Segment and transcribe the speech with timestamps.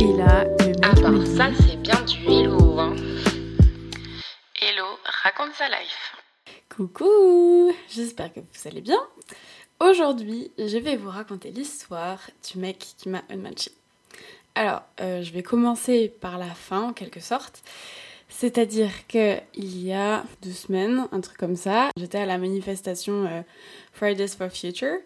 [0.00, 2.78] Et là, le mec dit, ça, c'est bien du hello.
[2.78, 2.96] Hein.
[4.58, 6.16] Hello, raconte sa life.
[6.74, 8.98] Coucou, j'espère que vous allez bien.
[9.78, 12.18] Aujourd'hui, je vais vous raconter l'histoire
[12.50, 13.72] du mec qui m'a unmatché.
[14.54, 17.62] Alors, euh, je vais commencer par la fin en quelque sorte.
[18.30, 23.26] C'est-à-dire que il y a deux semaines, un truc comme ça, j'étais à la manifestation
[23.26, 23.42] euh,
[23.92, 24.96] Fridays for Future.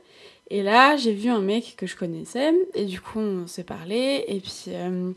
[0.51, 2.53] Et là, j'ai vu un mec que je connaissais.
[2.75, 4.25] Et du coup, on s'est parlé.
[4.29, 5.13] Et puis, euh,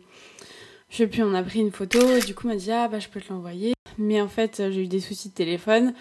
[0.89, 1.99] je sais plus, on a pris une photo.
[2.15, 3.73] Et du coup, il m'a dit, ah bah, je peux te l'envoyer.
[3.97, 5.93] Mais en fait, j'ai eu des soucis de téléphone.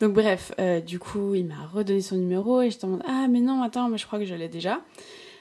[0.00, 2.60] Donc, bref, euh, du coup, il m'a redonné son numéro.
[2.60, 4.80] Et je demande, ah, mais non, attends, mais je crois que je l'ai déjà.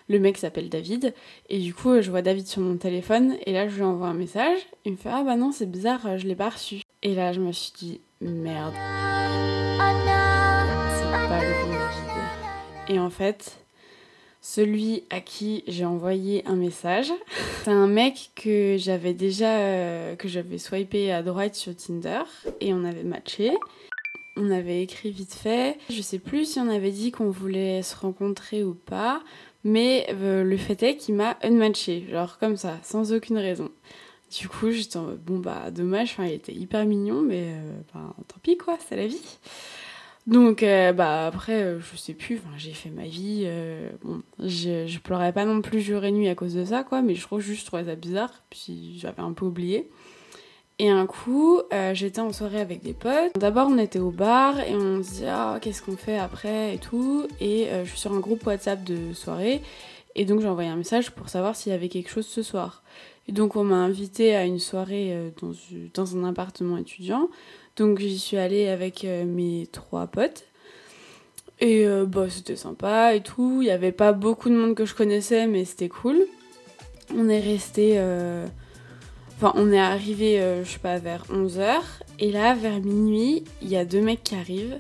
[0.10, 1.14] Le mec s'appelle David.
[1.50, 3.36] Et du coup, je vois David sur mon téléphone.
[3.46, 4.60] Et là, je lui envoie un message.
[4.86, 6.82] Il me fait, ah bah non, c'est bizarre, je l'ai pas reçu.
[7.02, 8.74] Et là, je me suis dit, merde.
[10.06, 10.13] C'est
[12.90, 13.58] Et en fait,
[14.42, 17.12] celui à qui j'ai envoyé un message,
[17.64, 22.24] c'est un mec que j'avais déjà, euh, que j'avais swipé à droite sur Tinder
[22.60, 23.52] et on avait matché.
[24.36, 25.78] On avait écrit vite fait.
[25.90, 29.22] Je sais plus si on avait dit qu'on voulait se rencontrer ou pas,
[29.64, 33.70] mais euh, le fait est qu'il m'a unmatché, genre comme ça, sans aucune raison.
[34.40, 38.16] Du coup, j'étais en bon bah dommage, enfin il était hyper mignon, mais euh, ben,
[38.28, 39.22] tant pis quoi, c'est la vie.
[40.26, 43.44] Donc, euh, bah après, euh, je sais plus, j'ai fait ma vie.
[43.46, 46.84] euh, bon, je, je pleurais pas non plus jour et nuit à cause de ça,
[46.84, 49.90] quoi, mais je trouve juste, trouvais ça bizarre, puis j'avais un peu oublié.
[50.80, 51.62] Et un coup,
[51.94, 53.38] j'étais en soirée avec des potes.
[53.38, 56.78] D'abord, on était au bar et on se dit, ah, qu'est-ce qu'on fait après et
[56.80, 57.28] tout.
[57.40, 59.62] Et je suis sur un groupe WhatsApp de soirée.
[60.16, 62.82] Et donc, j'ai envoyé un message pour savoir s'il y avait quelque chose ce soir.
[63.28, 65.52] Et donc, on m'a invité à une soirée dans,
[65.94, 67.30] dans un appartement étudiant.
[67.76, 70.46] Donc j'y suis allée avec euh, mes trois potes.
[71.60, 73.60] Et euh, bah, c'était sympa et tout.
[73.62, 76.18] Il n'y avait pas beaucoup de monde que je connaissais, mais c'était cool.
[77.16, 77.94] On est resté.
[77.98, 78.46] euh,
[79.38, 81.82] Enfin, on est arrivé, euh, je sais pas, vers 11h.
[82.20, 84.80] Et là, vers minuit, il y a deux mecs qui arrivent.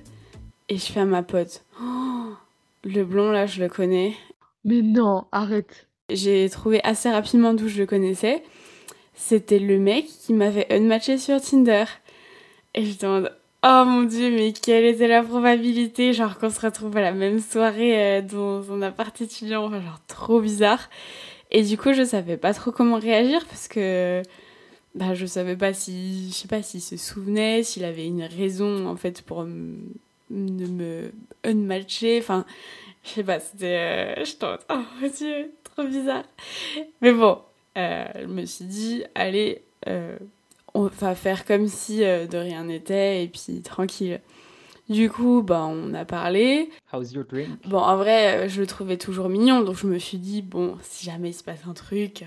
[0.70, 1.64] Et je fais à ma pote.
[1.82, 2.30] Oh,
[2.86, 4.14] le blond, là, je le connais.
[4.64, 5.88] Mais non, arrête.
[6.10, 8.44] J'ai trouvé assez rapidement d'où je le connaissais.
[9.16, 11.86] C'était le mec qui m'avait unmatché sur Tinder.
[12.76, 13.32] Et je demande,
[13.64, 17.40] oh mon dieu, mais quelle était la probabilité, genre qu'on se retrouve à la même
[17.40, 20.90] soirée euh, dans un appart étudiant, genre trop bizarre.
[21.52, 24.24] Et du coup, je savais pas trop comment réagir parce que
[24.96, 28.88] bah, je savais pas si, je sais pas s'il se souvenait, s'il avait une raison
[28.88, 29.78] en fait pour m-
[30.32, 31.12] de me
[31.44, 32.20] unmatcher.
[32.20, 32.46] Enfin,
[33.04, 36.24] je sais pas, c'était, euh, je tente, oh mon dieu, trop bizarre.
[37.02, 37.38] Mais bon,
[37.78, 39.62] euh, je me suis dit, allez.
[40.74, 44.20] On va faire comme si euh, de rien n'était et puis tranquille.
[44.90, 46.70] Du coup, bah, on a parlé.
[46.92, 47.50] How's your drink?
[47.68, 50.78] Bon, en vrai, euh, je le trouvais toujours mignon, donc je me suis dit, bon,
[50.82, 52.26] si jamais il se passe un truc, euh,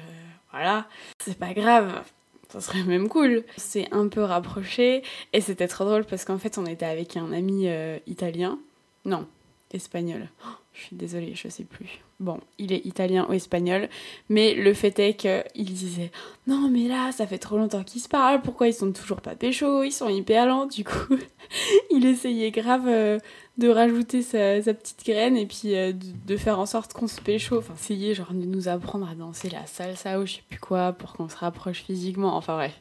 [0.53, 0.87] voilà,
[1.19, 2.03] c'est pas grave,
[2.49, 3.45] ça serait même cool.
[3.59, 5.03] C'est un peu rapproché,
[5.35, 8.59] et c'était trop drôle parce qu'en fait, on était avec un ami euh, italien.
[9.05, 9.27] Non,
[9.73, 10.29] espagnol.
[10.45, 12.00] Oh, je suis désolée, je sais plus.
[12.20, 13.88] Bon, il est italien ou espagnol,
[14.28, 16.10] mais le fait est qu'il disait
[16.47, 19.34] Non, mais là, ça fait trop longtemps qu'ils se parlent, pourquoi ils sont toujours pas
[19.34, 19.82] pécho?
[19.82, 21.16] Ils sont hyper lents, du coup,
[21.91, 23.19] il essayait grave euh,
[23.59, 27.58] de rajouter sa, petite graine et puis euh, de, faire en sorte qu'on se pécho.
[27.58, 30.93] Enfin, essayer genre de nous apprendre à danser la salsa ou je sais plus quoi
[30.93, 32.37] pour qu'on se rapproche physiquement.
[32.37, 32.81] Enfin, bref,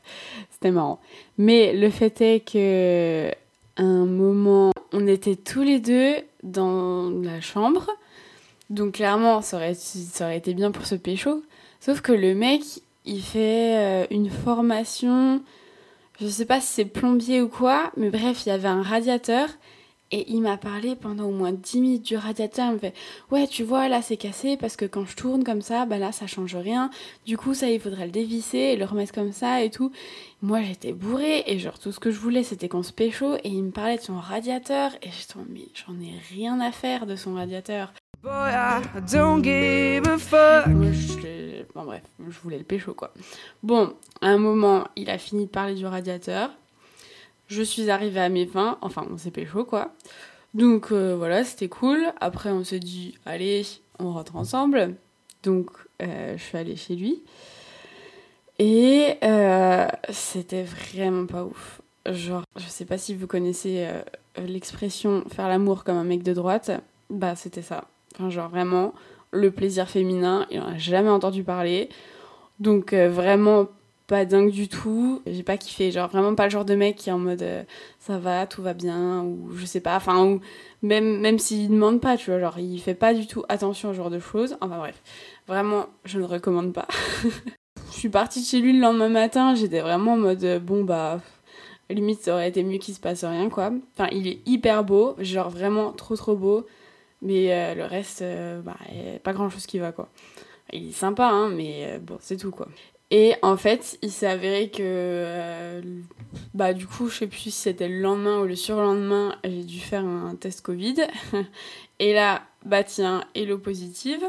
[0.51, 0.99] c'était marrant.
[1.37, 3.31] Mais le fait est que
[3.77, 7.87] un moment, on était tous les deux dans la chambre.
[8.69, 11.43] Donc clairement, ça aurait, été bien pour se pécho.
[11.81, 12.61] Sauf que le mec,
[13.03, 15.43] il fait euh, une formation,
[16.19, 19.49] je sais pas si c'est plombier ou quoi, mais bref, il y avait un radiateur.
[20.15, 22.69] Et il m'a parlé pendant au moins 10 minutes du radiateur.
[22.69, 22.93] Il me fait
[23.31, 26.13] Ouais, tu vois, là c'est cassé parce que quand je tourne comme ça, bah là
[26.13, 26.89] ça change rien.
[27.25, 29.91] Du coup, ça il faudrait le dévisser et le remettre comme ça et tout.
[30.41, 33.35] Moi j'étais bourrée et genre tout ce que je voulais c'était qu'on se pécho.
[33.43, 34.93] Et il me parlait de son radiateur.
[35.01, 37.91] Et j'étais en Mais j'en ai rien à faire de son radiateur.
[38.23, 38.81] Boy, I
[39.11, 40.65] don't give a fuck.
[40.93, 43.13] Je bon, bref, je voulais le pécho, quoi.
[43.63, 46.51] Bon, à un moment, il a fini de parler du radiateur.
[47.47, 48.77] Je suis arrivée à mes fins.
[48.81, 49.93] Enfin, on s'est pécho, quoi.
[50.53, 51.99] Donc, euh, voilà, c'était cool.
[52.21, 53.63] Après, on s'est dit, allez,
[53.99, 54.95] on rentre ensemble.
[55.43, 55.69] Donc,
[56.01, 57.21] euh, je suis allée chez lui.
[58.57, 61.81] Et euh, c'était vraiment pas ouf.
[62.09, 63.87] Genre, je sais pas si vous connaissez
[64.37, 66.71] l'expression faire l'amour comme un mec de droite.
[67.09, 67.85] Bah, c'était ça.
[68.13, 68.93] Enfin, genre, vraiment,
[69.31, 71.89] le plaisir féminin, il en a jamais entendu parler.
[72.61, 73.67] Donc vraiment
[74.07, 75.21] pas dingue du tout.
[75.25, 77.63] J'ai pas kiffé, genre vraiment pas le genre de mec qui est en mode euh,
[77.99, 80.41] ça va, tout va bien ou je sais pas, enfin ou
[80.81, 83.97] même même s'il demande pas, tu vois, genre il fait pas du tout attention ce
[83.97, 84.57] genre de choses.
[84.61, 85.01] Enfin bref,
[85.47, 86.87] vraiment je ne recommande pas.
[87.91, 91.21] suis partie de chez lui le lendemain matin, j'étais vraiment en mode euh, bon bah
[91.89, 93.71] limite ça aurait été mieux qu'il se passe rien quoi.
[93.97, 96.65] Enfin, il est hyper beau, genre vraiment trop trop beau,
[97.21, 98.23] mais euh, le reste,
[98.63, 98.77] bah,
[99.23, 100.09] pas grand chose qui va quoi.
[100.73, 102.67] Il est sympa, hein, mais bon, c'est tout quoi.
[103.11, 105.81] Et en fait, il s'est avéré que, euh,
[106.53, 109.79] bah du coup, je sais plus si c'était le lendemain ou le surlendemain, j'ai dû
[109.79, 110.95] faire un test Covid.
[111.99, 114.23] Et là, bah tiens, hello positive.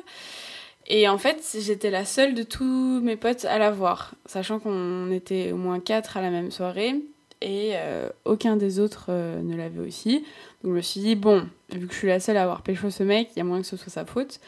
[0.89, 5.53] Et en fait, j'étais la seule de tous mes potes à l'avoir, sachant qu'on était
[5.53, 6.95] au moins quatre à la même soirée
[7.41, 10.25] et euh, aucun des autres euh, ne l'avait aussi.
[10.63, 12.91] Donc je me suis dit, bon, vu que je suis la seule à avoir pécho
[12.91, 14.41] ce mec, il y a moins que ce soit sa faute.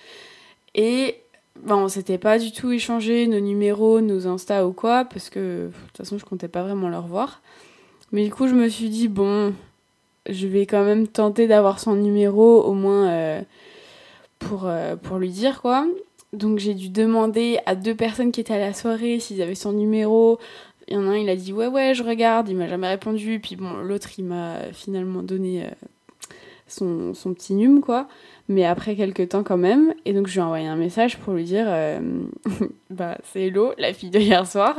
[0.74, 1.16] Et
[1.66, 5.72] on s'était pas du tout échangé nos numéros, nos Insta ou quoi, parce que de
[5.88, 7.42] toute façon, je comptais pas vraiment le revoir.
[8.12, 9.52] Mais du coup, je me suis dit, bon,
[10.28, 13.42] je vais quand même tenter d'avoir son numéro, au moins euh,
[14.38, 15.86] pour, euh, pour lui dire quoi.
[16.32, 19.72] Donc j'ai dû demander à deux personnes qui étaient à la soirée s'ils avaient son
[19.72, 20.38] numéro.
[20.86, 22.88] Il y en a un, il a dit ouais ouais je regarde, il m'a jamais
[22.88, 23.40] répondu.
[23.40, 25.70] Puis bon, l'autre il m'a finalement donné euh,
[26.68, 28.08] son, son petit num quoi.
[28.48, 29.94] Mais après quelques temps quand même.
[30.04, 32.00] Et donc je lui ai envoyé un message pour lui dire euh,
[32.90, 34.76] bah c'est Hello, la fille de hier soir.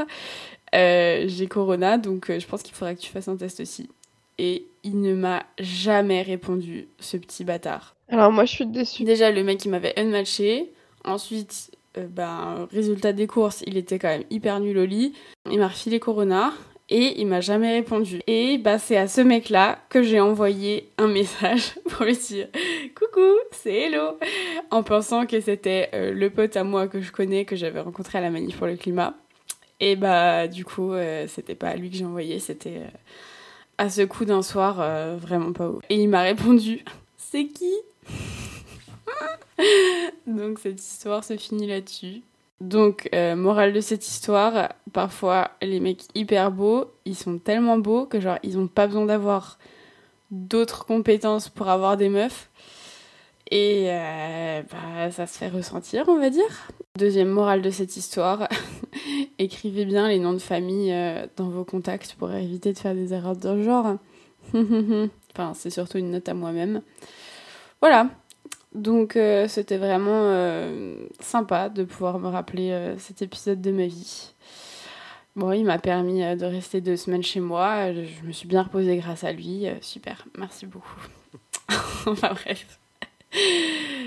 [0.75, 3.89] Euh, j'ai corona donc euh, je pense qu'il faudra que tu fasses un test aussi.
[4.37, 7.95] Et il ne m'a jamais répondu, ce petit bâtard.
[8.07, 9.03] Alors moi je suis déçue.
[9.03, 10.71] Déjà, le mec, il m'avait unmatché.
[11.03, 15.13] Ensuite, ben, résultat des courses, il était quand même hyper nul au lit.
[15.51, 16.53] Il m'a refilé Corona
[16.89, 18.21] et il m'a jamais répondu.
[18.27, 22.47] Et bah, c'est à ce mec-là que j'ai envoyé un message pour lui dire
[22.95, 24.17] Coucou, c'est Hello
[24.71, 28.17] En pensant que c'était euh, le pote à moi que je connais, que j'avais rencontré
[28.17, 29.15] à la manif pour le climat.
[29.79, 32.87] Et bah, du coup, euh, c'était pas à lui que j'ai envoyé, c'était euh,
[33.77, 34.75] à ce coup d'un soir
[35.17, 35.83] vraiment pas ouf.
[35.89, 36.83] Et il m'a répondu
[37.17, 37.73] C'est qui?
[40.27, 42.21] Donc cette histoire se finit là-dessus.
[42.61, 48.05] Donc, euh, morale de cette histoire, parfois les mecs hyper beaux, ils sont tellement beaux
[48.05, 49.57] que genre ils ont pas besoin d'avoir
[50.29, 52.49] d'autres compétences pour avoir des meufs.
[53.51, 56.69] Et euh, bah, ça se fait ressentir, on va dire.
[56.97, 58.47] Deuxième morale de cette histoire,
[59.39, 63.13] écrivez bien les noms de famille euh, dans vos contacts pour éviter de faire des
[63.13, 63.95] erreurs de genre.
[64.53, 66.81] enfin, c'est surtout une note à moi-même.
[67.81, 68.09] Voilà,
[68.73, 73.87] donc euh, c'était vraiment euh, sympa de pouvoir me rappeler euh, cet épisode de ma
[73.87, 74.33] vie.
[75.35, 77.93] Bon, il m'a permis de rester deux semaines chez moi.
[77.93, 79.65] Je, me suis bien reposée grâce à lui.
[79.79, 80.99] Super, merci beaucoup.
[82.05, 82.79] enfin bref.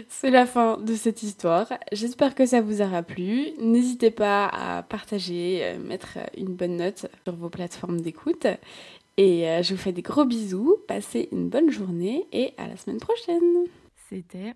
[0.09, 1.73] C'est la fin de cette histoire.
[1.93, 3.53] J'espère que ça vous aura plu.
[3.61, 8.47] N'hésitez pas à partager, mettre une bonne note sur vos plateformes d'écoute.
[9.17, 10.77] Et je vous fais des gros bisous.
[10.87, 13.69] Passez une bonne journée et à la semaine prochaine.
[14.13, 14.53] C'était